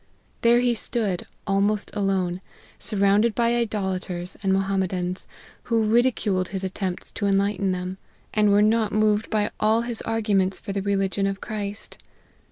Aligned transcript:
There 0.41 0.61
he 0.61 0.73
stood 0.73 1.27
almost 1.45 1.91
alone, 1.93 2.41
surrounded 2.79 3.35
by 3.35 3.55
idolaters 3.55 4.35
and 4.41 4.51
Mohammedans, 4.51 5.27
who 5.65 5.83
ridiculed 5.85 6.47
his 6.47 6.63
attempts 6.63 7.11
to 7.11 7.27
enlighten 7.27 7.69
them; 7.69 7.99
and 8.33 8.49
were 8.49 8.63
not 8.63 8.91
moved 8.91 9.29
by 9.29 9.51
all 9.59 9.81
his 9.81 10.01
arguments 10.01 10.59
for 10.59 10.71
the 10.73 10.81
religion 10.81 11.27
of 11.27 11.39
Christ. 11.39 11.99